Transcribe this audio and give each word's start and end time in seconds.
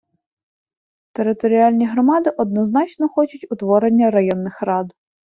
Територіальні 1.15 1.87
громади 1.87 2.29
однозначно 2.29 3.09
хочуть 3.09 3.47
утворення 3.51 4.09
районних 4.11 4.61
рад. 4.61 4.95